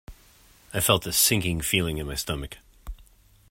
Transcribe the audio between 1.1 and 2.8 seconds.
sinking feeling in my stomach.